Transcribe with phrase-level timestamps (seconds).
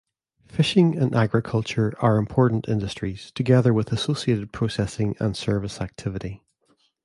[0.47, 6.41] Fishing and agriculture are important industries, together with associated processing and service activity.